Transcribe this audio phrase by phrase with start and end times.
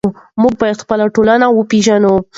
[0.41, 2.13] موږ باید خپله ټولنه وپېژنو.